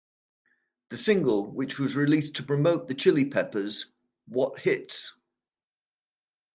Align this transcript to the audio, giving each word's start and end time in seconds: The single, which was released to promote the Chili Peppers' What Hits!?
The 0.89 0.97
single, 0.97 1.45
which 1.45 1.77
was 1.77 1.95
released 1.95 2.37
to 2.37 2.43
promote 2.43 2.87
the 2.87 2.95
Chili 2.95 3.25
Peppers' 3.25 3.85
What 4.27 4.57
Hits!? 4.59 5.13